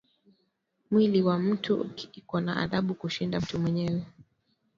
[0.91, 4.03] Mwili ya mtu iko na adabu kushinda mtu mwenyewe